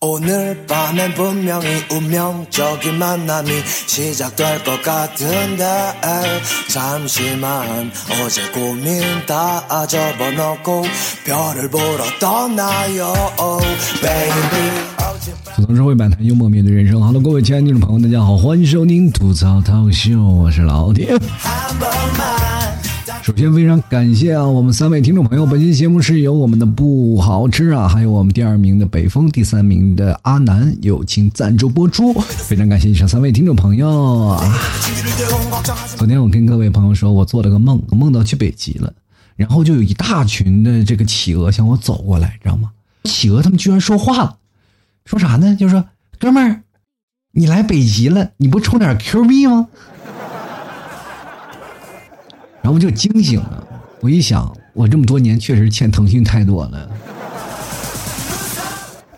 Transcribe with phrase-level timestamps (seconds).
[0.00, 3.50] 오늘 밤엔 분명히 운명적인 만남이
[3.86, 5.66] 시작될 것 같은데
[6.68, 7.90] 잠시만
[8.24, 10.84] 어제 고민 다 접어놓고
[11.24, 13.12] 별을 보러 떠나요
[14.00, 14.88] baby
[15.56, 17.02] 吐槽社会百态，幽默面对人生。
[17.02, 21.12] Hello，各位亲爱的听众朋友，大家好，欢迎收听吐槽涛秀，我是老铁。
[23.22, 25.44] 首先，非常感谢啊，我们三位听众朋友。
[25.44, 32.12] 本期节目是由我们的不好吃啊，还有我们第二名的北风，第三名的阿南友情赞助播出。
[32.14, 34.40] 非常感谢以上三位听众朋友。
[35.96, 38.92] 昨天我跟各位朋友说，我做了个梦，梦到去北极了，
[39.36, 42.70] 然后就有一大群的这个企鹅向我走过来，知道吗？
[43.04, 44.36] 企鹅他们居然说话了，
[45.04, 45.54] 说啥呢？
[45.54, 45.84] 就说
[46.18, 46.62] 哥们儿，
[47.32, 49.68] 你来北极了，你不充点 Q 币吗？
[52.68, 53.64] 然后就惊醒了，
[54.02, 56.86] 我一想，我这么多年确实欠腾讯太多了，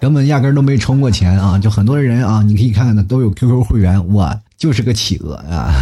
[0.00, 1.58] 根本压根都没充过钱啊！
[1.58, 5.74] 就很多人啊，你可以看看的都有 QQ 会员，我就是个企鹅啊。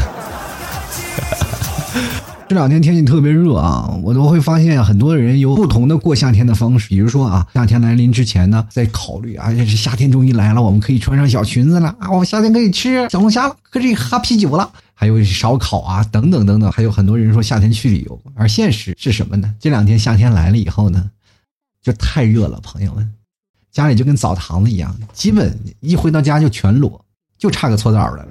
[2.48, 6.88] 这两天天气特别热啊，我都会发现很多人有不同的过夏天的方式。
[6.88, 16.72] 比如说啊，夏天来临之前呢，在考虑啊，这是夏天终于来了，我们可以穿上小裙子了啊，我们夏天可以吃小龙虾了，可以喝啤酒了，还有烧烤啊，等等等等。
[16.72, 19.54] 还有很多人说夏天去旅游，而现实是什么呢？
[19.60, 21.08] 这两天夏天来了以后呢，
[21.80, 23.08] 就太热了，朋友们，
[23.70, 27.04] 家里就跟澡堂子一样，基本一回到家就全裸，
[27.38, 28.26] 就差个搓澡了。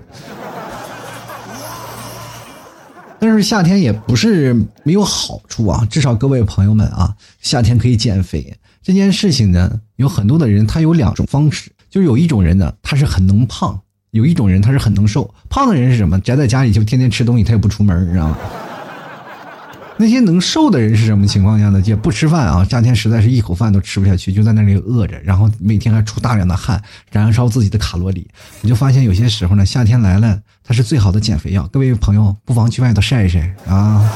[3.17, 13.79] 但是夏天也不是没有好处啊，至少各位朋友们啊，夏天可以减肥这件事情呢，有很多的人他有两种方式，就是有一种人呢，他是很能胖；
[14.17, 15.33] 有一种人他是很能瘦。
[15.47, 16.19] 胖的人是什么？
[16.21, 18.37] 宅在家里就天天吃东西，他也不出门，你知道吗？
[19.99, 21.81] 那些能瘦的人是什么情况下呢？
[21.85, 26.79] 也不吃饭啊，夏天实在是一口饭都吃不下去，就在那里饿着，然后每天还出大量的汗，
[27.11, 28.27] 燃烧自己的卡路里。
[28.61, 31.67] 你就发现有些时候呢，夏天来了，它是最好的减肥药。
[31.71, 34.07] 各位朋友，不妨去外头晒一晒啊。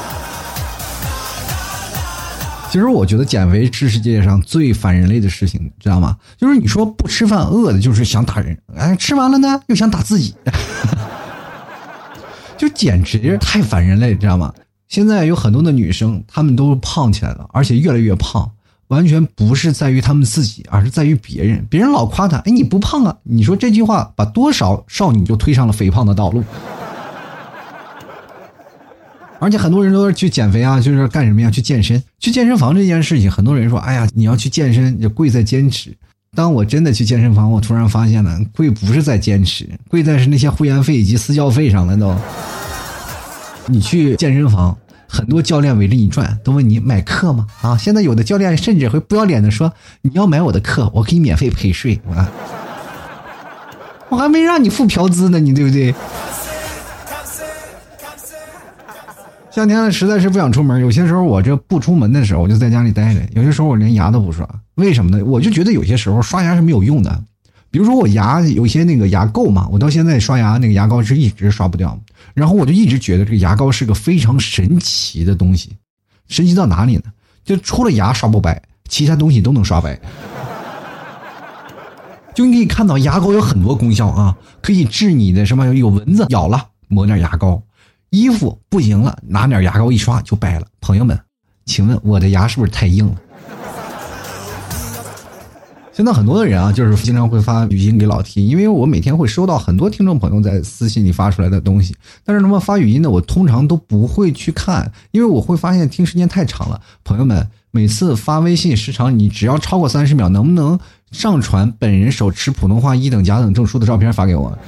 [2.72, 6.16] 其实我觉得减肥是世界上最反人类的事情，知道吗？
[6.38, 10.34] 就是你说不吃饭饿的，就是想打人；哎，吃完了呢，又想打自己，
[12.56, 14.54] 就简直太反人类，知道吗？
[14.88, 18.50] 现在有很多的女生，她们都胖起来了，而且越来越胖，
[18.88, 21.66] 完全不是在于她们自己，而是在于别人。
[21.68, 23.14] 别人老夸她，哎，你不胖啊！
[23.24, 26.42] 你说这句话，把多少少女就推上了肥胖的道路。
[29.42, 31.50] 而且很多人都是去减肥啊，就是干什么呀？
[31.50, 35.92] 去健身，去健身房这件事情，很多人说，哎呀，你要去健身，就贵在坚持。
[36.36, 42.14] 当我真的去健身房，我突然发现了，贵不是在坚持，贵在是那些会员费以及私教费上了都。
[43.66, 47.44] 你去健身房，很多教练围着你转，都问你买课吗？
[47.62, 49.72] 啊，现在有的教练甚至会不要脸的说，
[50.02, 52.30] 你要买我的课，我可以免费陪睡啊，
[54.08, 55.92] 我还没让你付嫖资呢，你对不对？
[59.54, 60.80] 夏天了，实在是不想出门。
[60.80, 63.20] 有些时候我这不出门的时候，我就在家里待着。
[63.34, 65.22] 有些时候我连牙都不刷，为什么呢？
[65.26, 67.22] 我就觉得有些时候刷牙是没有用的。
[67.70, 72.00] 比如说我牙有些那个牙垢嘛，我到现在刷牙那个牙膏是一直刷不掉。
[72.32, 75.76] 然后我就一直觉得这个牙膏是个非常神奇的东西，
[76.28, 77.02] 神奇到哪里呢？
[77.44, 80.00] 就除了牙刷不白，其他东西都能刷白。
[82.34, 87.62] 就你可以看到牙膏有很多功效啊，可以治你的什么有蚊子咬了抹点牙膏，
[88.12, 90.66] 衣服不行了拿点牙膏一刷就白了。
[90.82, 91.18] 朋友们，
[91.64, 93.14] 请问我的牙是不是太硬了？
[95.94, 101.96] 现在很多的人啊，就是经常会发语音给老 T，因为我每天会收到很多听众朋友在私信里发出来的东西。
[102.22, 106.78] 但是他们发语音呢，我通常都不会去看，因为我会发现听时间太长了。
[107.04, 110.78] 朋友们，每次发微信时长你只要超过三十秒，能不能
[111.12, 114.58] 上传本人手持普通话一等甲等证书的照片发给我？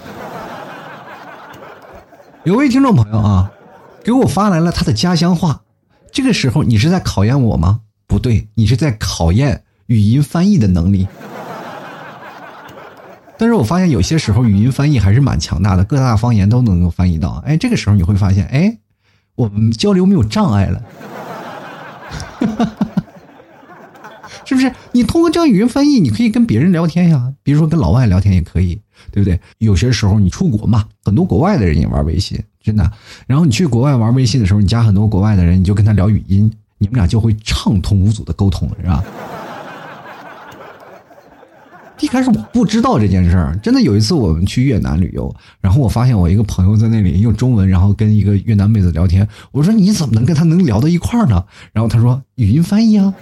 [2.45, 3.51] 有位听众朋友啊，
[4.05, 5.63] 给我发来了他的家乡话，
[6.13, 7.81] 这个时候你是在考验我吗？
[8.07, 9.63] 不对，你是在考验。
[9.87, 11.07] 语音翻译的能力，
[13.37, 17.43] 但是我发现有些时候语音翻译还是蛮强大的，各大方言都能够翻译到。
[17.47, 18.79] 哎，这个时候你会发现，哎，
[19.35, 20.83] 我们交流没有障碍了，
[24.47, 24.73] 是不是？
[24.93, 28.81] 你通过这样语音翻译，你可以跟别人聊天呀，比如说跟老外聊天也可以，
[29.11, 29.39] 对不对？
[29.59, 32.91] 有些时候你出国嘛，很多国外的人也玩微信，真的。
[33.27, 39.05] 然后你去国外玩微信的时候，你加很多国外的人，你就跟他聊语音，你们俩就会畅通无阻的沟通了，是吧？
[42.01, 49.27] 一开始我不知道这件事儿，真的有一次我们去越南旅游，然后我发现我一个朋友在那里用中文，然后跟一个越南妹子聊天。
[49.53, 51.43] 我说你怎么能跟他能聊到一块儿呢？
[51.73, 53.15] 然后他说语音翻译啊。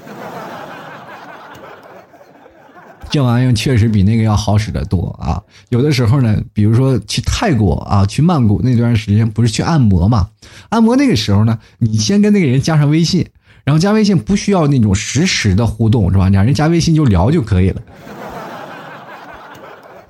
[3.13, 5.39] 这玩意儿确实比那个要好使得多啊！
[5.69, 10.31] 有的时候呢，比如说去泰国啊，去曼谷那段时间不是去按摩嘛？
[10.71, 13.27] 按摩那个时候呢，你先跟那个人加上微信，
[13.65, 16.31] 然后加微信不需要那种实时的互动是吧？
[16.31, 17.83] 两人加微信就聊就可以了。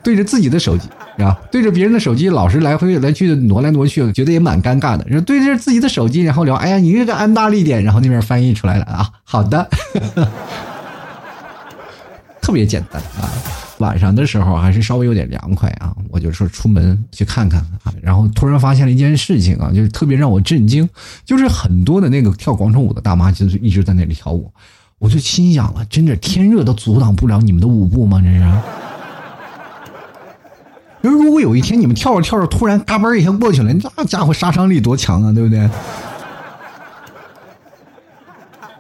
[0.05, 0.89] 对着自己的手机
[1.19, 5.05] 啊，对着别人的手机老是来回来去的挪来挪去，觉得也蛮尴尬的。
[5.09, 9.69] 然后对着自己的手机，然后聊，哎呀，你这个按大力点，然后那边翻译出来了啊，好的，
[12.53, 13.33] 特别简单啊。
[13.79, 17.91] 晚上的时候还是稍微有点凉快啊，我就说出门去看看啊。
[18.03, 20.87] 然后突然发现了一件事情啊，就是特别让我震惊，
[21.25, 24.53] 就是很多的那个跳广场舞的大妈就是一直在那里跳舞，
[24.99, 28.21] 我就心想了，真的天热都阻挡不了你们的舞步吗？
[28.23, 28.45] 这是。
[31.01, 35.67] 如果有一天你们跳着跳着突然嘎嘣一下过去了，那家伙杀伤力多强啊，对不对？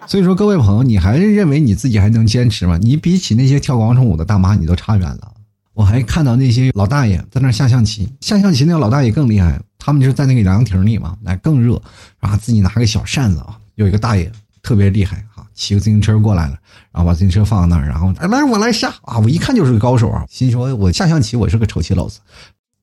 [0.06, 2.76] 所以说，各位朋友，你还是认为你自己还能坚持吗？
[2.78, 5.32] 你比起那些跳广场舞的大妈，你都差远了。
[5.72, 11.81] 我还看到那些老大爷在那下象棋，下象棋那个老大爷更厉害，他们就是在那个凉亭里嘛，来更热，
[12.20, 14.31] 然后自己拿个小扇子啊，有一个大爷
[14.62, 15.46] 特别厉害啊。
[15.54, 16.58] 骑个自行车过来了，
[16.90, 19.19] 然后把自行车放在那儿，然后来我来下啊！
[19.19, 22.19] 我一看就是个高手啊，心说我下象棋我是个丑棋篓子，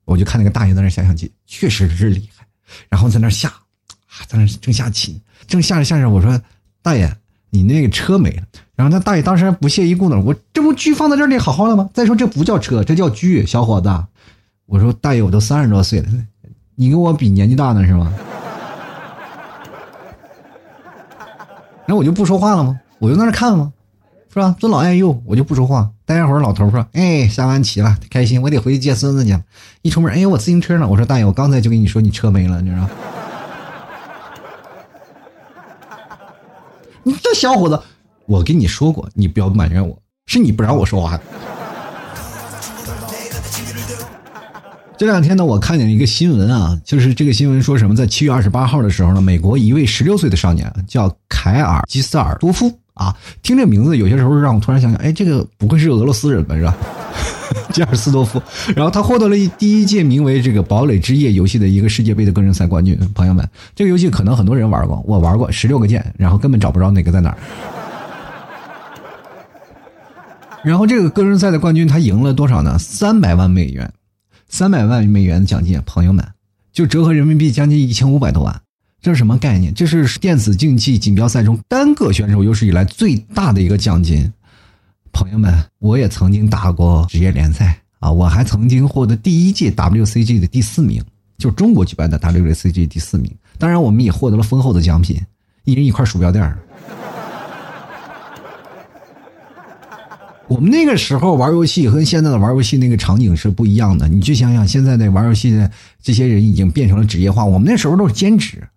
[0.06, 2.46] 我就看那个大爷在那下象棋，确实是厉害。
[2.88, 6.40] 然后在那下，啊，在那正下棋，正下着下着，我说
[6.82, 7.12] 大爷，
[7.50, 8.44] 你那个车没了。
[8.76, 11.90] 然后那大爷当时还不屑一顾呢，我这不车放在这里好好的吗？
[11.94, 13.90] 再说这不叫车，这叫车，小伙子。
[14.66, 16.08] 我说大爷，我都三十多岁了，
[16.76, 18.14] 你跟我比年纪大呢是吗？
[21.86, 22.80] 然后我就不说话了吗？
[23.00, 23.74] 我就在那看吗？
[24.32, 24.56] 是吧？
[24.60, 25.90] 尊老爱幼，我就不说话。
[26.06, 29.36] 待会儿，老头说：“哎，下完棋了，开心，我得回去接孙子去。”
[29.82, 30.88] 一出门，哎，我自行车呢？
[30.88, 32.88] 我说：“大爷，我刚才就跟你说，你车没了，你知道？”
[37.02, 37.80] 你这小伙子，
[38.26, 41.18] 我跟你说过，你不要埋怨我，是你不让我说话。
[44.98, 56.76] 这两天呢，我看见一个新闻啊，就是这个新闻说什么，在七月二十八号的时候呢，美国一位十六岁的少年叫凯尔基斯尔多夫啊，听这名字有些时候让我突然想想，哎，这个不会是俄罗斯人吧，是吧？
[57.74, 58.42] 基尔斯多夫，
[58.76, 62.98] 然后他获得了第一届名为这个堡垒之夜游戏的一个世界杯的个人赛冠军。
[63.14, 67.38] 朋友们，这个游戏可能很多人玩过，我玩过十六个键，然后根本找不着哪个在哪儿。
[70.64, 72.78] 然后这个个人赛的冠军他赢了多少呢？
[72.78, 73.92] 三百万美元。
[74.50, 76.26] 三百万美元的奖金，朋友们，
[76.74, 78.62] 就折合人民币将近一千五百多万，
[79.00, 79.72] 这是什么概念？
[79.76, 84.34] 这是电子竞技锦标赛中单个选手有史以来最大的一个奖金。
[85.12, 91.04] 朋友们，我也曾经打过职业联赛啊，我还曾经获得第一届 WCG 的第四名，
[91.38, 93.34] 就是中国举办的 WCG 第四名。
[93.58, 95.20] 当然，我们也获得了丰厚的奖品，
[95.66, 96.58] 一人一块鼠标垫儿。
[100.48, 104.08] 我们那个时候玩游戏和现在的玩游戏那个场景是不一样的。
[104.08, 105.70] 你去想想，现在的玩游戏的
[106.02, 107.46] 这些人已经变成了职业化。
[107.46, 108.68] 我们那时候都是兼职，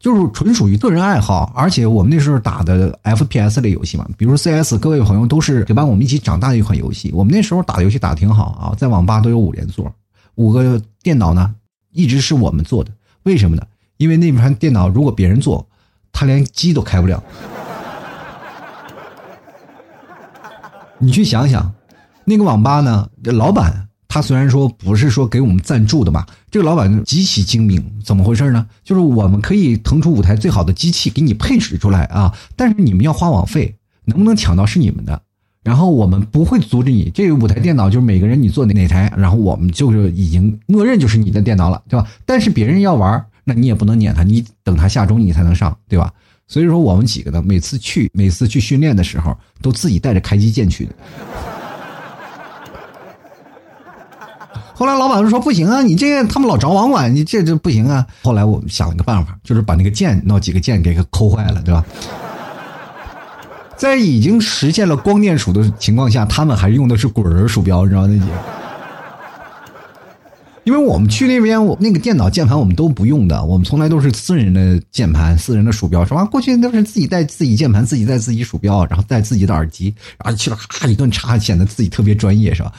[0.00, 1.52] 就是纯属于个人爱好。
[1.54, 7.12] 而且我们那时候打的 FPS 类游戏嘛，比如 CS，各位朋友都是陪伴我们一起长大的一款游戏。
[7.14, 9.94] 我们那时候打游戏打的挺好啊，在网吧都有五连座，
[10.34, 11.54] 五个电脑呢
[11.92, 12.90] 一直是我们做的。
[13.24, 13.62] 为什么呢？
[13.98, 15.68] 因为那盘电脑如果别人做，
[16.10, 17.22] 他连机都开不了。
[20.98, 21.72] 你去想想，
[22.24, 23.08] 那个网吧呢？
[23.24, 27.80] 老板他虽然说不是说给我们赞助的吧，这个老板极其精明。
[28.04, 28.66] 怎么回事呢？
[28.82, 33.76] 就是我们可以腾出五台最好的机器给你配置出来啊，但是你们要花网费，
[34.06, 35.22] 能不能抢到是你们的。
[35.62, 42.04] 然后我们不会阻止你，这个五台电脑就是每个人你坐哪哪台，然后我们就是已经默认就是你的电脑了，对吧？
[42.26, 46.12] 但是别人要玩，那你也不能撵他，你等他下周你才能上，对吧？
[46.48, 50.92] 所以说，我们几个呢，每次去，每次去训练的时候，都自己带着开机键去的。
[54.80, 61.84] 后来老板就说：“不行啊，你这他们老找网管，你这这不行啊。”后来我们想了个办法，就是把那个键那几个键给抠坏了，对吧？
[63.76, 68.32] 在已经实现了光电鼠的情况下，他们还用的是滚轮鼠标，你知道那几个。
[70.64, 76.24] 因为我们去那边，我那个电脑键盘我们都不用的，我们从来都是私人的键盘、私人的鼠标，是吧？
[76.24, 79.94] 过去都是自己带自己键盘、自己带自己鼠标，然后带自己的耳机，
[80.24, 82.72] 然后去了咔一顿插，显得自己特别专业，是吧？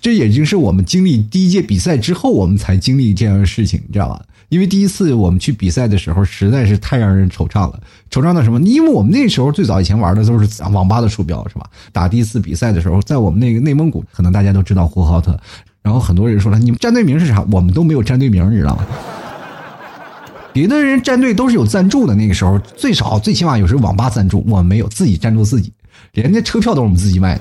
[0.00, 4.20] 这已经是我们经历第一届比赛之后，我们才经历这样的事情，你知道吧？
[4.50, 7.80] 因为第一次我们去比赛的时候，实在是太让人惆怅了。
[8.10, 8.60] 惆怅到什么？
[8.60, 11.68] 因为我们那时候最早以前玩的都是网吧的鼠标，是吧？
[11.92, 15.38] 打第一次比赛的时候，在我们那个内蒙古，可能大家都知道呼和浩特。
[15.82, 17.44] 然后很多人说了，你们战队名是啥？
[17.50, 18.86] 我们都没有战队名，你知道吗？
[20.52, 25.72] 别的人战队都是有赞助的，那个时候最少最起码有时候网吧赞助，我们没有，自己赞助自己，
[26.12, 27.40] 连那车票都是我们自己卖的。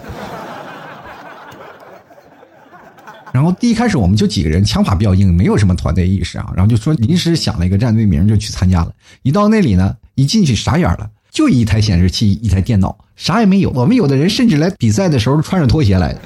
[3.33, 6.53] 然后第一开始我们就几个人，枪法比较硬，没有什么团队意识啊。
[6.55, 8.93] 然后就说临时想了一个战队名就去参加了。
[9.23, 13.71] 一到那里呢，一进去傻眼了，就一台显示器，一台电脑，啥也没有。
[13.71, 16.19] 我们有的人甚至来比赛的时候穿着拖鞋来的。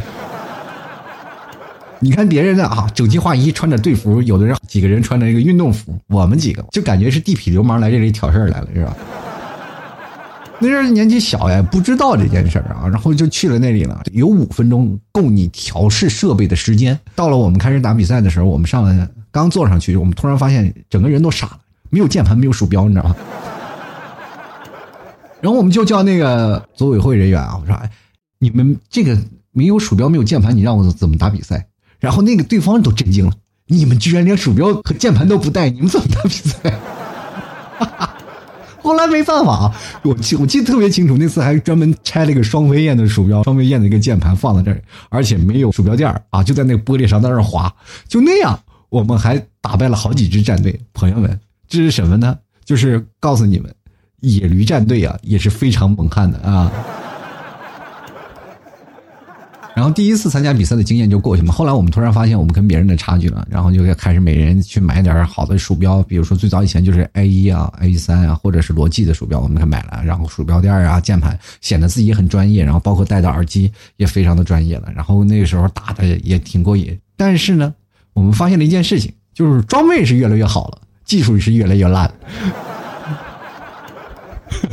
[2.00, 8.96] 你看别人的啊，整齐划一，穿着队服，有的人几个人穿着一个运动服，我们几个就感觉是地痞流氓来这里挑事儿来了，是吧？
[10.60, 14.02] 那阵年纪小呀，不知道这件事儿啊，然后就去了那里了。
[14.12, 17.00] 有五分钟够你调试设备的时间。
[17.14, 21.60] 到了我们开始打比赛的时候，我们上来刚坐上去，我们突然发现整个人都傻了，
[21.92, 23.16] 没有键盘，没有鼠标，你知道吗？
[25.40, 27.92] 然后我们就叫那个组委会人员啊，我说：“哎，
[28.40, 29.16] 你们这个
[29.52, 31.68] 没有鼠标，没有键盘，你让我怎么打比赛？”
[32.00, 33.34] 然后那个对方都震惊了，
[33.68, 36.74] 你们居然连鼠标和键盘都不带，你们怎么打比赛？
[38.88, 39.70] 后来没办法，
[40.01, 47.70] 我记我记得特别清楚，那次还专门拆了一个双飞燕的鼠标，双飞燕的一个键盘放在这儿，而且没有鼠标垫啊，就在那个玻璃上在那儿滑，
[48.08, 50.79] 就那样，我们还打败了好几支战队。
[50.94, 52.38] 朋友们，这是什么呢？
[52.63, 53.70] 就是告诉你们，
[54.22, 56.72] 野驴战队啊也是非常猛悍的啊。
[59.77, 61.53] 然后第一次参加比赛的经验就过去嘛。
[61.53, 70.01] 后来我们突然发现我们跟别人的差距了，然后就开始每人去买点好的鼠标，比如说最早以前就是 A 一啊、A 三啊，或者是罗技的鼠标，我们买了。
[70.03, 72.63] 然后鼠标垫啊、键盘，显得自己很专业。
[72.63, 74.91] 然后包括戴的耳机也非常的专业了。
[74.96, 77.00] 然后那个时候打的也挺过瘾。
[77.15, 77.72] 但是呢，
[78.13, 82.12] 我们发现了一件事情，就是装备是越来越好了，技术是越来越烂。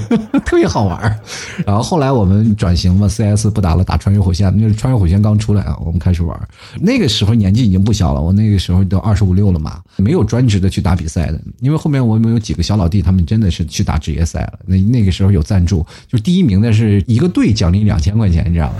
[0.44, 1.20] 特别好玩
[1.64, 4.52] 然后后来我们转型嘛，CS 不打了，打穿越火线。
[4.56, 6.38] 那穿越火线刚出来啊，我们开始玩。
[6.80, 11.40] 那个时候年纪已经不小了，我那个时候都二十五六了嘛，没有专职的去打比赛的。
[11.60, 14.58] 因为后面我们有几个小老弟，他们真的是去打职业赛了。
[14.66, 18.74] 那那个时候有赞助，就第一名的是一个队奖励两千块钱，你知道吗？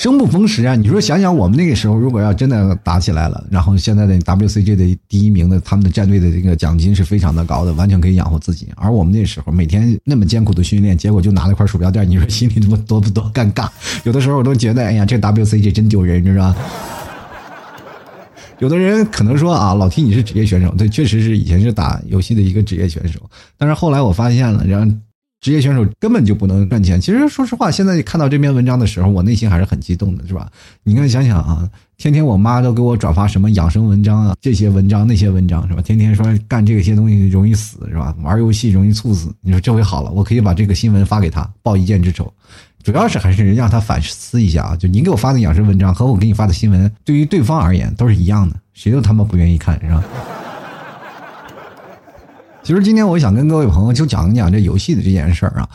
[0.00, 0.74] 生不逢时啊！
[0.74, 8.66] 你说想想，我们那个时候如果要真的打起来了，然后现在的 WCG 的第一名的，他们的战队的这个奖金是非常的高的，完全可以养活自己。
[8.76, 13.68] 而我们那时候每天那么艰苦的训练，结果就拿了块鼠标垫，你说心里多多不多尴尬？
[14.04, 16.56] 有的时候我都觉得，哎呀，这 WCG 真丢人，你知道吧？
[18.58, 23.20] 有的人可能说啊，老 T 你是职业选手，对，确实是以前是打游戏的一个职业选手，
[23.58, 24.90] 但是后来我发现了，然后。
[25.40, 27.00] 职业选手根本就不能赚钱。
[27.00, 30.50] 其实说实话，现在看到这篇文章的时候，我内心还是很激动的，是吧？
[30.82, 35.80] 你看想想啊，天天我妈都给我转发什么养生文章啊，这些文章那些文章，是吧？
[35.80, 38.14] 天天说干这些东西容易死，是吧？
[38.22, 39.34] 玩游戏容易猝死。
[39.40, 42.30] 你说这回好了，我可以把这个新闻发给他，报一箭之仇。
[42.82, 50.04] 主要是还是让他反思一下啊，就您给我发的养生文章和我给你发的新闻，对于对方而言都是一样的，谁都他妈不愿意看，是吧？
[52.62, 55.68] 其实今天我想跟各位朋友就讲一讲这游戏的这件事儿啊，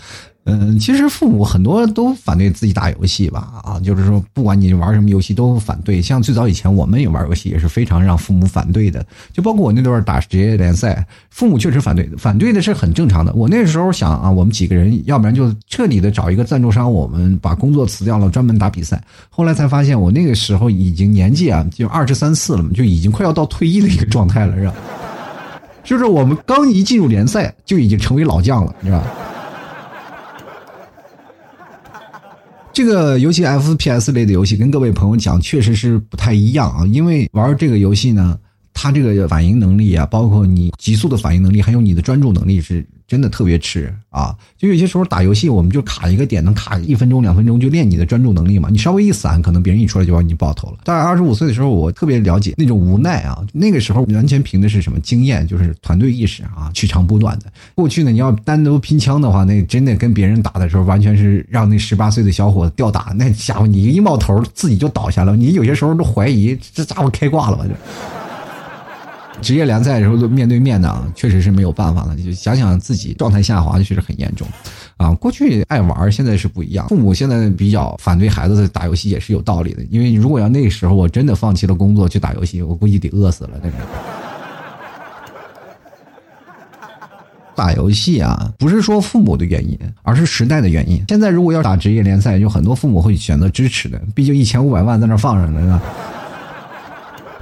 [0.46, 6.00] 嗯，其实父母很多都反对自己打游戏吧，啊，就是说不管你玩什么游戏都反对。
[6.00, 9.04] 像最早以前我们也玩游戏，也是非常让父母反对的。
[9.34, 13.34] 就包括我那段打职业联赛，父母确实反对，反对的是很正常的。
[13.34, 19.04] 我那时候想啊，我们几个人要不然就彻底的找一个赞助商，我们把工作辞掉了，专门打比赛。
[19.28, 24.74] 后来才发现，我那个时候已经年纪啊，就二十三四了嘛，就已经快要到退役的一个状态了，是吧？
[25.86, 29.08] 就是我们刚一进入联赛，就已经成为老将了，你知道吧？
[32.74, 36.86] 这个游戏 FPS 类的游戏，跟各位朋友讲，确实是不太一样啊。
[36.88, 38.38] 因为玩这个游戏呢，
[38.74, 42.86] 它这个反应能力啊，包括你急速的反应能力，还有你的专注能力是。
[43.08, 44.36] 真的特别吃啊！
[44.58, 48.68] 就有些时候打游戏，我们就卡一个点，能卡一分钟、两分钟，就练你的专注能力嘛。
[48.72, 50.78] 你稍微一散，可能别人一出来就把你爆头了。
[50.84, 53.46] 在二十五岁的时候，我特别了解那种无奈啊。
[53.54, 57.46] 那个时候完全凭的是什么经验，就是团队意识啊，取长补短的。
[57.76, 63.14] 过去呢，你要单独拼枪的话，那真的跟别人打的时候，完全是让那十八岁的小伙子吊打。
[63.16, 65.36] 那家伙你一冒头，自己就倒下了。
[65.36, 67.66] 你有些时候都怀疑这家伙开挂了吧？
[67.68, 67.74] 就。
[69.42, 72.16] 职业联赛的时候都面对面的，确实是没有办法了。
[72.16, 74.48] 就想想自己状态下滑，确实很严重，
[74.98, 76.88] 啊，过去爱玩，现在是不一样。
[76.88, 79.84] 父母现在比较反对孩子打游戏，也是有道理的。
[79.92, 83.52] 因为如果要那时候我真的放弃了工作去打游戏，我估计得饿死了。
[83.62, 83.76] 那个
[87.56, 91.04] 打游戏啊，不是说父母的原因，而是时代的原因。
[91.08, 95.82] 现在如果要打职业联赛，有很多父母会选择支持的，毕竟一千五百万在那放着呢。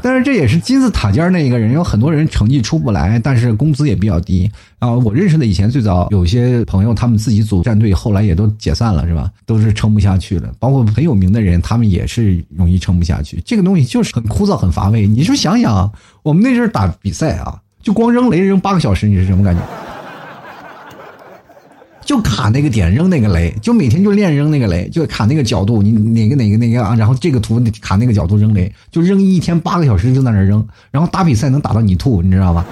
[0.03, 4.91] 但是这也是金字塔尖儿那一个人，有很多人成绩出不来，但是工资也比较低啊。
[4.91, 9.31] 我认识的以前最早有些朋友，他们自己组战队，后来也都解散了，是吧？
[9.45, 10.51] 都是撑不下去了。
[10.59, 13.41] 包括很有名的人，他们也是容易撑不下去。
[13.45, 15.07] 这个东西就是很枯燥、很乏味。
[15.07, 15.89] 你说想想，
[16.21, 19.61] 我们那阵儿打比赛啊，就光扔雷扔八个小时，你是什么感觉？
[22.05, 32.65] 就卡那个点扔那个雷，就每天就练扔那个雷，就卡那个角度，你哪个哪个哪个啊，然后这个图卡那个角度扔雷，就扔一天八个小时就在那扔，然后打比赛能打到你吐，你知道吧？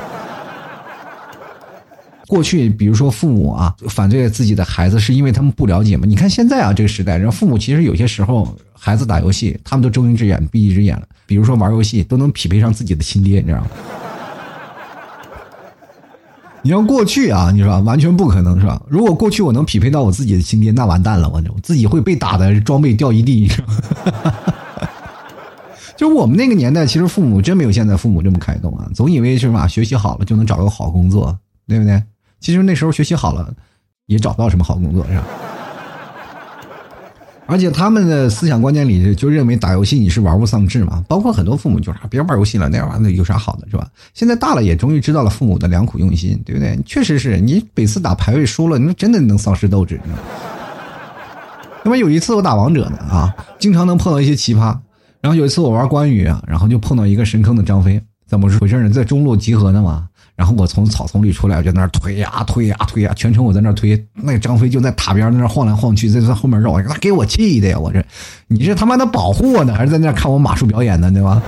[2.27, 6.05] 过去，比如说父母啊，反对自己的孩子，是因为他们不了解嘛？
[6.05, 11.03] 你看现在啊，这个时代，然后父母其实有些时候，孩子打游戏，他们都睁一只眼闭一只眼了。
[11.25, 13.67] 比如说玩游戏，都能匹配上自己的亲爹，你知道吗？
[16.63, 18.81] 你要过去啊，你说完全不可能是吧？
[18.87, 24.33] 如果过去我能匹配到我自己的亲爹，那完蛋了，我自己会被打的装备掉一地，你知道吗？
[25.97, 31.37] 就我们那个年代，其实父母真没有现在父母这么开动啊，总以为是吧，学习好了就能找个好工作，
[31.67, 32.01] 对不对？
[32.39, 33.53] 其实那时候学习好了，
[34.07, 35.23] 也找不到什么好工作，是吧？
[37.51, 43.85] 而且他们的思想观念里就认为打游戏你是玩物丧志嘛，包括很多父母就说别玩游戏了，那样玩意儿有啥好的，是吧？
[44.13, 46.79] 现在大了也终于知道了父母的良苦用心，对不对？
[46.85, 49.99] 确实是你每次打排位输了，那真的能丧失斗志。
[51.83, 54.73] 那么有一次我打王者呢啊，经常能碰到一些奇葩，
[55.19, 58.89] 然后有一次我玩关羽啊，然后就碰到一个神坑的张飞，怎么回事呢？
[58.89, 60.07] 在中路集合呢嘛。
[60.41, 63.95] 然后我从草丛里出来，我就在那推呀推呀推呀，全程我在那推。
[64.15, 67.77] 那张飞就在塔边在那晃来晃去，在在后面绕，那给我气的呀！
[67.77, 68.03] 我这，
[68.47, 71.11] 你是他妈的保护我呢，还是在那看我马术表演呢？
[71.11, 71.39] 对吧？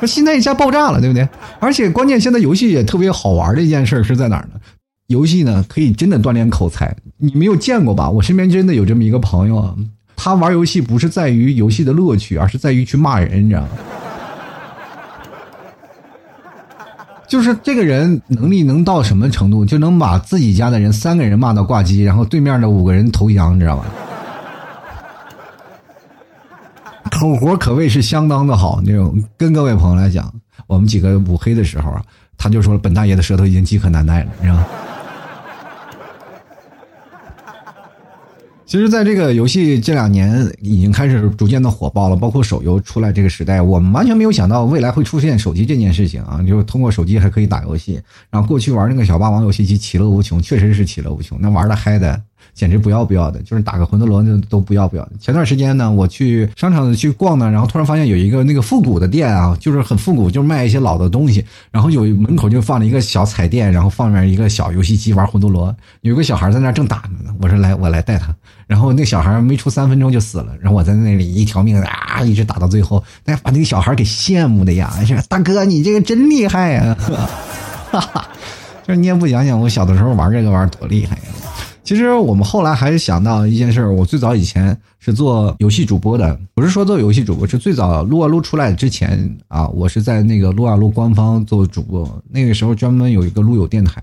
[0.00, 1.28] 那心态一下爆炸了，对不对？
[1.58, 4.60] 而且关键现在游戏也特别好玩的一件事是在哪儿呢？
[5.08, 8.08] 游戏呢可以真的锻炼口才，你没有见过吧？
[8.08, 9.74] 我身边真的有这么一个朋友啊，
[10.14, 13.68] 他玩游戏不是在于游戏的乐趣，而是在于去骂人，你知道吗？
[17.30, 23.84] 就是这个人能力能到什么程度，就能把自己家的人三个人骂到挂机，然后对面的五个人投降，你知道吧？
[27.12, 28.82] 口活可谓是相当的好。
[28.84, 30.28] 那种跟各位朋友来讲，
[30.66, 32.02] 我们几个五黑的时候啊，
[32.36, 34.66] 他就说本大爷的舌头已经饥渴难耐了，你知道吗？
[38.70, 46.40] 其实，在这个游戏这两年已经开始逐渐的火爆了，包括手游出来这个时代，我们完全没有想到未来会出现手机这件事情啊！
[46.46, 52.22] 就是通过手机还可以打游戏，然后过去玩那个小霸王游戏机，其乐无穷，确实是其乐无穷，那玩的嗨的。
[52.54, 55.12] 简直不要不要的，就是打个魂斗罗那都不要不要的。
[55.20, 61.44] 前段时间呢，我去商场去逛呢，然后突然发现有一个那个复古的店啊，就是很复古，就是卖一些老的东西。
[61.70, 65.74] 然后有门口就放了一个小彩电，然后放面一个小游戏机玩魂斗罗。
[66.02, 68.34] 有个小孩在那正打着呢，我说来我来带他。
[68.66, 76.96] 然后那小孩没出三分钟就死了，然后我在那里一条命啊一直打到最后，哎把那个小孩给羡慕的呀，说大哥你这个真厉害呀，
[77.90, 78.28] 哈哈，
[78.86, 81.22] 就是你也不想想我小的时候玩这个玩意多厉害呀。
[81.90, 94.00] 其实我们后来还是想到一件事儿，我最早以前是做游戏主播的，不是说做游戏主播，是最早撸啊撸出来之前啊，我是在那个撸啊撸官方做主播，那个时候专门有一个撸友电台，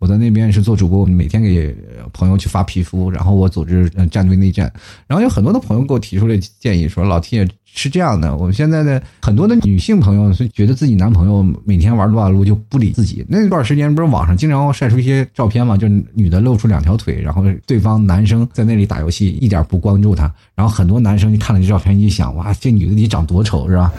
[0.00, 1.72] 我在那边是做主播，每天给
[2.12, 4.72] 朋友去发皮肤，然后我组织战队内战，
[5.06, 7.48] 然后有很多的朋友给我提出了建议，说老 T。
[7.74, 13.24] 是这样的，我们现在的很多的女性朋友是觉得自己男朋友每天玩撸啊撸就不理自己。
[13.28, 20.32] 那段时间不是网上经常晒出一些照片嘛，就女的露出两条腿，然后对方男生在那里打游戏，一点不关注她。
[20.56, 23.92] 然后很多男生一看了这照片，一想，哇，这女的你长多丑是吧？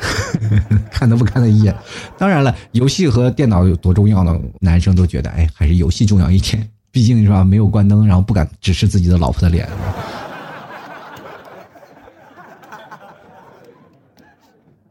[0.90, 1.74] 看都不看她一眼。
[2.18, 4.38] 当然了，游戏和电脑有多重要呢？
[4.60, 6.68] 男生都觉得，哎，还是游戏重要一点。
[6.92, 9.66] 毕竟是吧，没有关灯，然后不敢直视自己的老婆的脸。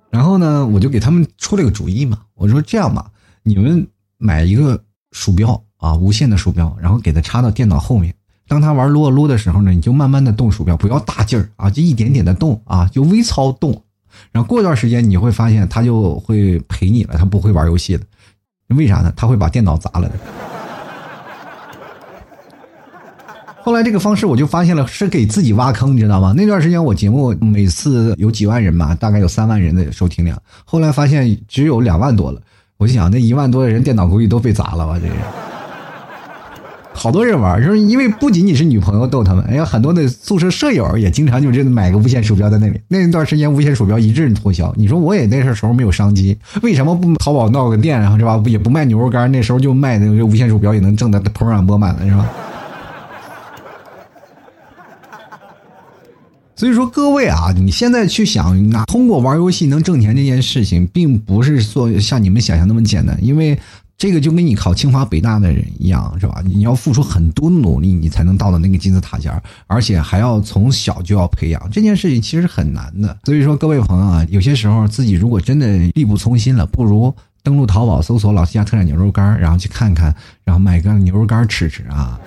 [0.10, 2.20] 然后呢，我就给他们出了个主意嘛。
[2.36, 3.12] 我说这样吧，
[3.44, 8.14] 你们买一个鼠标啊，无线的鼠标，然后给它插到电脑后面。
[8.48, 13.84] 当他玩撸啊撸的时候呢，你就慢慢的动鼠标，不要大劲儿啊，就一点点的动啊，就微操动。
[14.32, 18.04] 然后过段时间，你会发现他就会陪你了，他不会玩游戏了。
[18.70, 19.14] 为啥呢？
[19.16, 20.12] 他会把电脑砸了。
[23.70, 26.34] 后来这个方式我就发现了是给自己挖坑，你知道吗？
[26.36, 30.36] 那段时间我节目每次有几万人嘛，大概有三万人的收听量。
[30.66, 32.42] 后来发现只有两万多了，
[32.78, 34.98] 我就想那一万多的人电脑估计都被砸了吧？
[35.00, 35.14] 这是，
[36.96, 42.82] 好多人玩，就是因为不仅仅是女朋友逗他们，哎呀，很多的宿舍舍友也经常就这买个无线鼠标在那里。
[42.88, 48.42] 那段时间无线鼠标一阵脱销，你说我也那时候没有商机，为什么不淘宝闹个店，然后是吧？
[48.48, 52.28] 也不卖牛肉干，那时候就卖那个无线鼠标也能挣得盆满钵满了，是吧？
[56.60, 63.58] 所以说，各位啊，你现在去想，那通过玩游戏能挣钱这件事情，并不是说像你们想象那么简单，因为
[63.98, 66.44] 这个就跟你考清华北大的人一样，是吧？
[66.44, 69.32] 你要付出很多努力，你才能到的那个金字塔尖
[69.68, 73.18] 而且还要从小就要培养，这件事情其实很难的。
[73.24, 82.20] 所以说，各位朋友啊，有些时候自己如果真的力不从心了，不如登录淘宝搜索“老 T 家特产牛肉干”，然后去看看，然后买个牛肉干吃吃啊。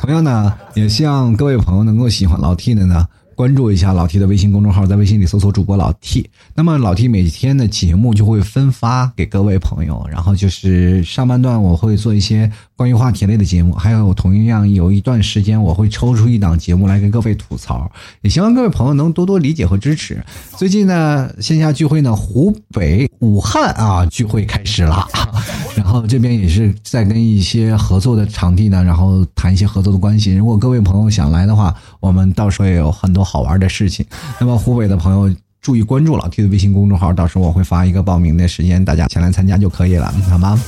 [0.00, 3.06] 同样呢，也希望各位朋友能够喜欢老 T 的呢。
[3.40, 6.28] 关注一下老 T 的微信公众号，在微信里搜索主播老 T。
[6.54, 20.22] 那么老 T 每天的节目就会分发给各位朋友，然后就是上半段我会做一些关于话题类的节目，还有同样有一段时间我会抽出一档节目来跟各位吐槽，也希望各位朋友能多多理解和支持。
[20.58, 25.08] 最近呢，线下聚会呢，湖北武汉啊聚会开始了，
[25.74, 30.34] 然后这边也是在跟一些合作的场地呢，然后谈一些合作的关系。
[30.34, 33.29] 如果各位朋友想来的话，我们到时候也有很多。
[33.30, 34.04] 好玩的事情，
[34.40, 40.58] 那么湖北的朋友注意关注老 T 的微信公众号，到时候我会发一个报名的时间，大家前来参加就可以了，好吗？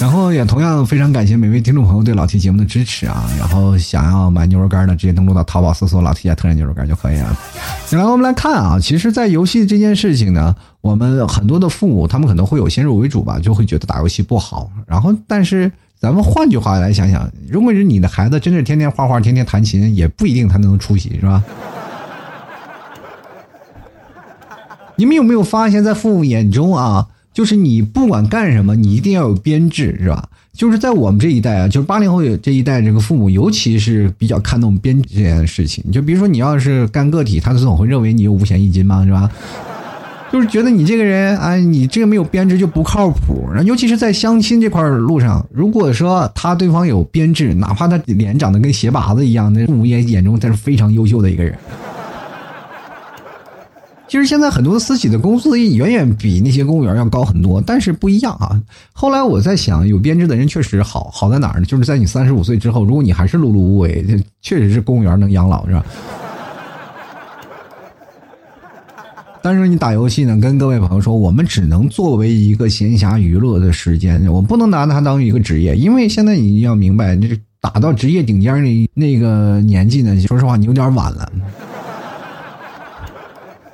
[0.00, 3.28] 然后也同样非常感谢每位听众朋友对老 T 节目的支持啊！
[3.38, 7.38] 然后想要买牛肉干的，直接登录到淘宝搜索“老 T 家特产牛肉干”就可以了。
[7.90, 14.70] 然后我们来看啊，其实，在游戏这件事情呢，我们很多的父母他们可能会有先入为主吧，就会觉得打游戏不好。
[14.86, 15.70] 然后，但是
[16.00, 21.44] 咱们换句话来想想，如果是你的孩子真是天天画画、天天弹琴，也不一定他能出息，是吧？
[25.00, 30.28] 你们有没有发现，在父母眼中啊，就是你不管干什么，你一定要有编制，是吧？
[30.52, 35.82] 就是在我们这一代啊，就是八零后这一代，这个父母尤其是比较看重编制这件事情。
[35.90, 39.30] 就比如说，你要是干个体，他总会认为你有五险一金嘛，是吧？
[40.30, 43.48] 就是觉得你这个人，哎，你这个没有编制就不靠谱。
[43.48, 51.56] 然后，尤其是在相亲这块路上，如果说他对方有编制，哪怕他脸长得跟鞋拔子一样，那父母眼眼中他是非常优秀的一个人。
[54.10, 58.60] 其实现在很多私企的工资远远比那些公务员要高很多，但是不一样啊。
[58.92, 61.64] 后来我在想，有编制的人确实好，好在哪儿呢？
[61.64, 64.04] 就是在你三十五岁之后，如果你还是碌碌无为，
[64.42, 65.86] 确实是公务员能养老，是吧？
[69.40, 77.28] 但是你打游戏呢，跟各位朋友说，我们只能作为一个闲暇娱乐的时间，我不能拿它当一个职业，因为现在你要明白，这
[77.60, 81.30] 打到职业顶尖的那个年纪呢，说实话，你有点晚了。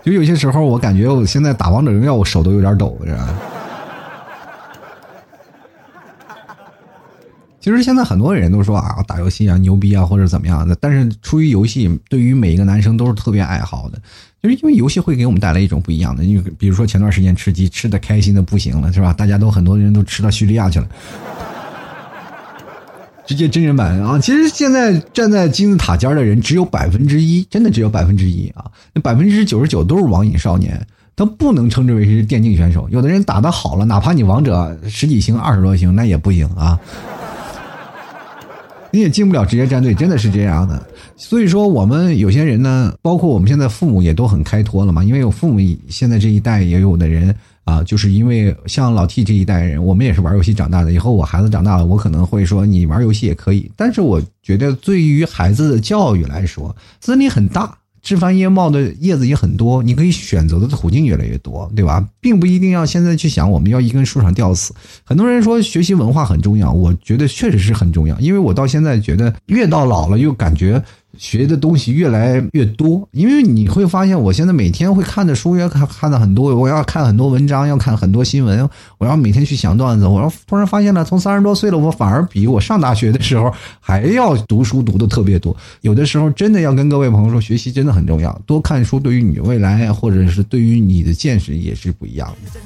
[0.06, 3.34] 就有些时候，我感觉我现在打王者荣耀，我手都有点抖，是吧？
[7.58, 10.76] 其实现在很多人都说啊，打游戏啊牛逼啊，或者怎么样的。
[10.80, 14.00] 但是出于游戏，对于每一个男生都是特别爱好的，
[14.40, 16.22] 就是因为游戏会给我们带来一种不一样的。
[16.22, 19.12] 因为比如说前段时间吃鸡吃的开心的不行了，是吧？
[19.12, 20.86] 大家都很多人都吃到叙利亚去了。
[23.26, 24.18] 直接真人版啊！
[24.20, 28.64] 其实现在站在金字塔尖的人只有百分之一，真的只有百分之一啊！
[28.94, 30.80] 那百分之九十九都是网瘾少年，
[31.16, 32.88] 他不能称之为是电竞选手。
[32.88, 36.78] 有的人打的好了，哪怕你王者十几星、二十多星，那也不行啊！
[38.92, 40.80] 你也进不了职业战队，真的是这样的。
[41.16, 47.34] 所以说，我们有些人呢，包括我们现在父母也都很开脱了嘛，因为我父母现在这一代也有的人。
[47.66, 50.92] 啊，就是因为像老 T 这一代人，我们也是玩游戏长大的。
[50.92, 53.68] 以后我孩子长大了，我可能会说你玩游戏也可以。
[53.74, 62.06] 但是我觉得，对于孩子的教育来说，森林很大，枝繁叶茂的叶子也很多，你可以选择的途径越来越多，对吧？
[62.20, 64.72] 并不一定要现在去想我们要一根树上吊死。
[65.02, 68.16] 很多人说学习文化很重要，我觉得确实是很重要。
[68.20, 70.80] 因为我到现在觉得，越到老了又感觉。
[71.18, 80.06] 学的东西越来越多，因为你会发现，我现在每天会看的书也看看的很多，我要看很多文章，要看很多新闻，我要每天去想段子。
[80.06, 85.56] 我要突然发现了，从三十多岁了，我反而比我上大学的时候还要读书读的特别多。
[85.80, 92.60] 有的时候真的要跟各位朋友说，学习真的很重要，多看书对于你未来或者是对于你的见识也是不一样的。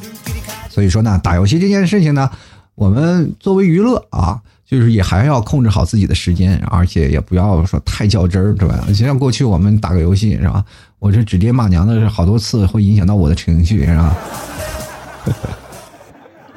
[0.69, 2.31] 所以说呢，打游戏这件事情呢，
[2.74, 4.40] 我们作为娱乐啊。
[4.70, 8.87] 就是也还要控制好自己的时间，而且也不要说太较真儿，对吧？
[8.94, 10.64] 像过去我们打个游戏是吧？
[11.00, 14.16] 我这指爹骂娘的是好多次，会影响到我的情绪，是吧？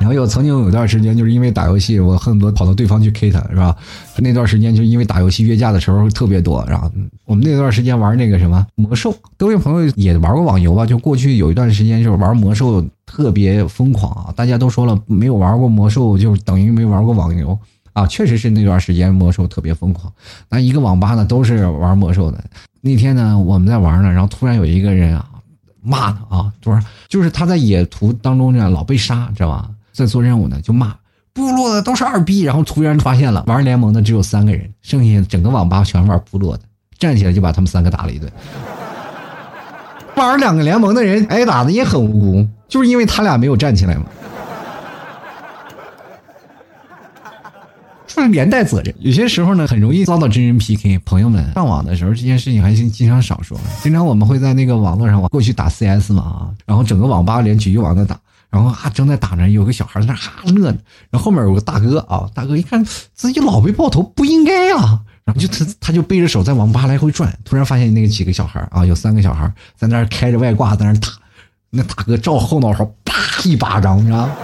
[0.03, 3.73] 然后有曾经有段时间，就是因为打游戏，我恨不得跑到对方去 K 他，是吧？
[4.17, 6.91] 那段时间就因为打游戏约架的时候特别多，然后
[7.23, 10.85] 我们那段时间玩那个什么魔兽，各位朋友也玩过网游吧？
[10.85, 14.33] 就过去有一段时间就是玩魔兽特别疯狂啊！
[14.35, 17.57] 大家都说了，没有玩过魔兽就等于没玩过网游。
[17.93, 20.11] 啊，确实是那段时间魔兽特别疯狂，
[20.49, 22.43] 那一个网吧呢都是玩魔兽的。
[22.81, 25.25] 那天呢我们在玩呢，然后突然有一个人啊
[25.81, 29.69] 骂他啊，就是就是他在野图当中呢老被杀，知道吧？
[29.93, 30.95] 在做任务呢就骂
[31.33, 36.63] 部落的都是二逼，然后突然发现了玩联盟的只有三个人，剩下整个网吧全玩部落的，
[36.99, 38.31] 站起来就把他们三个打了一顿。
[40.15, 44.03] 玩两个联盟的人挨打的也很无辜，就是因为他俩没有站起来嘛。
[48.05, 48.93] 这 是连带责任。
[48.99, 50.99] 有些时候呢，很容易遭到真人 PK。
[50.99, 53.59] 朋友们上网的时候，这件事情还是经常少说。
[53.81, 58.19] 经常我们会在那个网络上，过去打 CS 嘛啊，然后整个网吧连局域网在打，
[58.53, 60.77] 然后啊正在打呢，有个小孩在那哈乐呢，
[61.09, 71.07] 然后后面有个大哥啊，大哥一看自己老被爆头，不应该啊，然后就他他就背着手在网吧来回转，突然发现那个几个小孩啊，有三个小孩在那开着外挂在那打，
[71.71, 74.35] 那大哥照后脑勺啪一巴掌，你知道吗？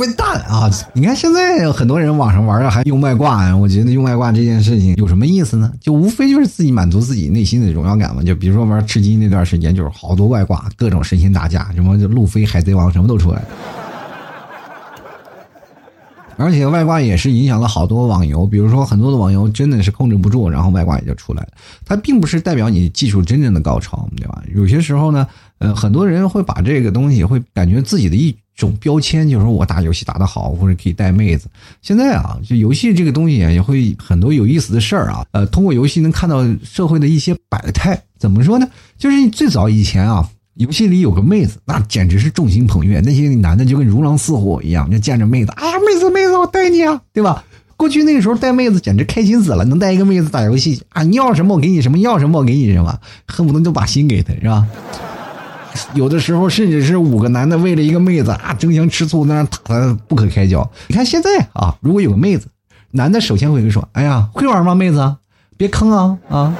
[0.00, 0.70] 笨蛋啊！
[0.94, 5.70] 你看现在很多人网上玩的还用外挂，我觉得用外挂这件事情有什么意思呢？
[5.78, 8.22] 就无非就是自己满足自己内心的荣耀感嘛。
[8.22, 13.48] 就比如说玩吃鸡那段时间，就是好多外挂，各种神仙打架，什么路飞、海贼王什么都出来了。
[16.38, 21.48] 而且外挂也是影响了好多网游，比如说很多的网游真的是控制不住，然后外挂也就出来了。
[21.84, 24.42] 它并不是代表你技术真正的高超，对吧？
[24.54, 25.26] 有些时候呢，
[25.58, 31.48] 呃，很多人会把这个东西会感觉自己的一种标签，就是说我打游戏打得好，或者可以带妹子。
[31.82, 38.00] 现在啊，就游戏这个东西也会很多有意思的事儿啊，呃，通过游戏能看到社会的一些百态。
[38.18, 38.68] 怎么说呢？
[38.98, 40.28] 就是最早以前啊。
[40.54, 47.42] 游戏里有个妹子，那简直是众星捧月，那些男的就跟如狼似虎一样，就见着妹子，哎呀，妹子妹子，我带你啊，对吧？
[47.78, 54.66] 过去那个时候带妹子简直开心死了，能带一个妹子打游戏啊，你要什么我给你什么，要什么我给你什么，恨不得就把心给她，是吧？
[55.94, 60.68] 有的时候甚至是五个男的为了一个妹子啊，争相吃醋，在那打的不可开交。
[60.88, 62.48] 你看现在啊，如果有个妹子，
[62.90, 65.16] 男的首先会说，哎呀，会玩吗，妹子？
[65.56, 66.54] 别坑啊啊！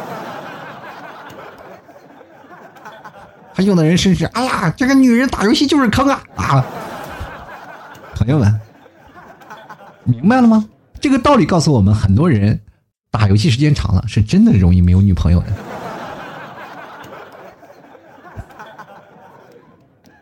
[3.53, 6.65] 还有的人甚至，哎呀，这个女人打游戏就是坑啊啊！
[8.15, 8.61] 朋友们，
[10.05, 10.67] 明白了吗？
[11.01, 12.61] 这个道理告诉我们，很多人
[13.11, 15.47] 打游戏时间长了，是真的容易没有女朋友的。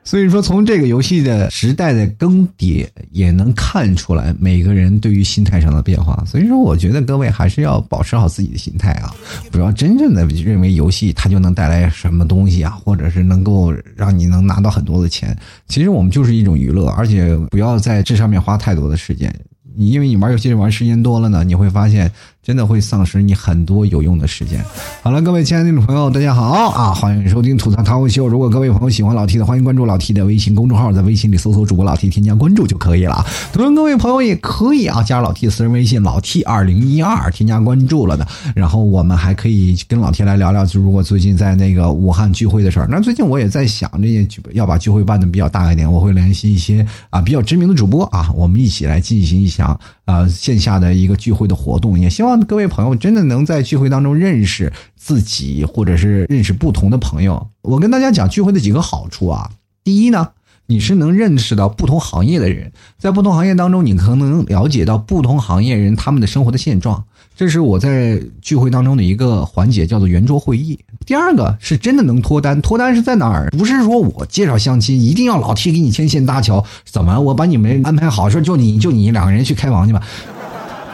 [0.09, 6.25] 所以说，从这个游戏的时代的更迭，也能看出来每个人对于心态上的变化。
[6.27, 9.15] 所以说，我觉得各位还是要保持好自己的心态啊，
[9.53, 15.37] 不要真正的认为游戏它就能带来什么东西啊，或者是能够让你能拿到很多的钱。
[15.67, 19.31] 其实我们就是一种娱乐，而且不要在这上面花太多的时间。
[19.77, 22.11] 因为你玩游戏玩时间多了呢，你会发现
[22.49, 24.65] 真的会丧失你很多有用的时间。
[25.03, 26.95] 好了，各位亲爱的听众朋友，大家好啊！
[26.95, 28.27] 欢迎收听吐槽涛秀。
[28.27, 33.23] 如果各位朋友喜欢老 T 的，欢迎关注老 T 的微信公众号，在微信里搜索主播老 T，添加关注就可以了。
[33.53, 38.27] 同样，各位朋友也可以啊，加老 T 的私人微信老 T 二零一二，添加关注了的。
[38.55, 42.89] 然后我们还可以跟老 T 来聊聊，就如果最近在那个武汉聚会的事儿。
[42.91, 49.79] 那最近我也在想，这些要把聚会办的比较大一点，我会联系一些啊比较知名的主播啊，我们一起来进行一下。
[50.09, 57.49] 啊，线下的一个聚会的活动，也希望各位朋友真的能在聚会当中认识自己，或者是认识不同的朋友。
[57.63, 59.51] 我跟大家讲聚会的几个好处啊，
[59.85, 60.29] 第一呢，
[60.67, 67.05] 你是能认识到不同行业的人，在不同行业当中，你可能能了解到不同行业人他们的生活的现状。
[67.37, 70.77] 这是我在聚会当中的一个环节，叫做圆桌会议。
[71.07, 73.49] 第二个是真的能脱单，脱单是在哪儿？
[73.51, 80.03] 不是说我介绍相亲，一定要老 T 给你牵线搭桥，怎么我把你们安排好，说就你就你两个人去开房去吧，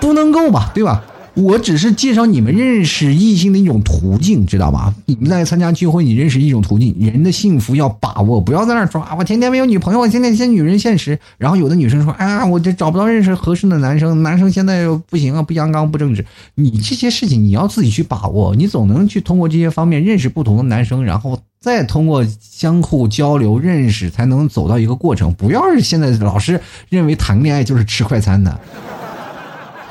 [0.00, 1.02] 不能够吧，对吧？
[1.34, 4.94] 我只是介绍你们认识异性的一种途径，知道吗？
[5.06, 6.94] 你们在参加聚会，你认识一种途径。
[7.00, 11.18] 人的幸福要把握，不要在那说啊，我天天没有女朋友，我天天嫌女人现实。
[11.36, 16.24] 然后有的女生说，哎呀，我这找不到认识合适的男生，男生现在不行啊，不阳刚不正直。
[16.54, 25.34] 你这些事情你要自己去把握，你总能去通过这些方面认识不同的男生，然后再通过相互交流认识，才能走到一个过程。
[25.34, 28.60] 不要是现在老是认为谈恋爱就是吃快餐的。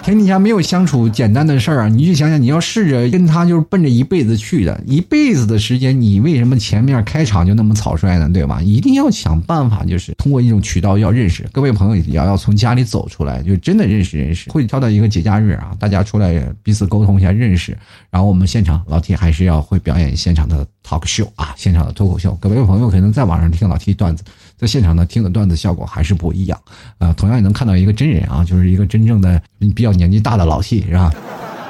[0.03, 1.87] 天底下没有相处简单的事儿啊！
[1.87, 8.29] 你去想想，你要试着跟他就是奔着一辈子去的，一辈子的时间，你为什么前面开场就那么草率呢？
[8.33, 8.61] 对吧？
[8.61, 14.49] 一定要想办法，就是通过一种渠道要认识各位朋友，也要从家里走出来，就真的认识认识。
[14.49, 17.77] 会挑到一个节假日啊，大家出来彼此沟通一下认识。
[18.09, 22.37] 然后我们现场老 T 还是要会表演现场的 talk show 啊，现场的脱口秀。
[22.41, 24.21] 各位朋友可能在网上听老 T 段子。
[24.63, 26.57] 在现场呢，听的段子效果还是不一样，
[26.99, 29.41] 啊，同样也能看到一个真人啊，就是一个真正的
[29.75, 31.11] 比较年纪大的老戏，是吧？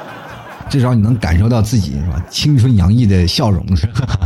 [0.70, 4.16] 至少你能感受到自己是吧，青春洋溢的笑容是吧。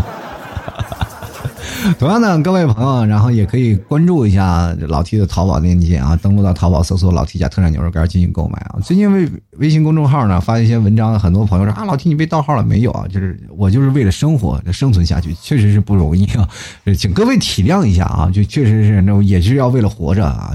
[1.98, 8.78] 同样的，各位朋友，然后也可以关注一下老 T 的淘宝链接啊，登录到淘宝搜索“老 T 家特产牛肉干”进行购买啊。
[8.82, 13.06] 最近微微信公众号呢发一些文章，很多朋友说啊，老 T 你被盗号了没有啊？
[13.08, 16.48] 就是我就是为了生活生存下去，确实是不容易啊，
[16.96, 20.52] 请各位体谅一下啊，就确实是那也是要为了活着啊，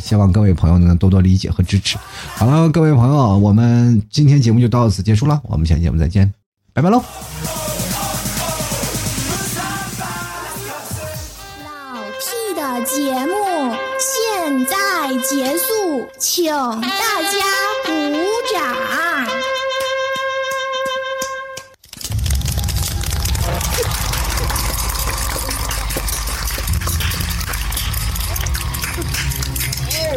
[0.00, 1.96] 希望各位朋友能多多理解和支持。
[2.34, 6.32] 好了，各位朋友，我们今天节目就到此结束了，我们下期节目再见，
[6.72, 7.65] 拜拜喽。
[12.96, 14.64] 节目现。
[14.64, 16.46] 在结束，请
[16.80, 17.38] 大家
[17.84, 17.90] 鼓
[18.50, 18.56] 掌。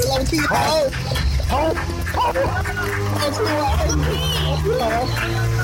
[0.07, 0.55] 老弟好，
[1.49, 1.57] 好，
[2.13, 2.63] 好，好，好，
[3.49, 3.83] 好，
[4.79, 5.58] 好，好。